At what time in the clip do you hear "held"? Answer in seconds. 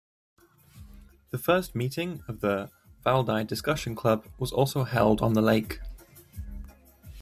4.83-5.21